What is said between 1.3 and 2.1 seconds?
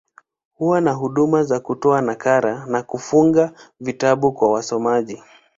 za kutoa